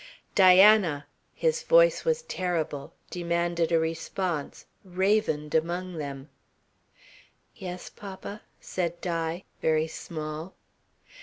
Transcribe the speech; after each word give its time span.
"Diana!" 0.33 1.05
his 1.35 1.61
voice 1.61 2.03
was 2.03 2.23
terrible, 2.23 2.91
demanded 3.11 3.71
a 3.71 3.77
response, 3.77 4.65
ravened 4.83 5.53
among 5.53 5.99
them. 5.99 6.29
"Yes, 7.55 7.91
papa," 7.91 8.41
said 8.59 8.99
Di, 9.01 9.43
very 9.61 9.85
small. 9.85 10.55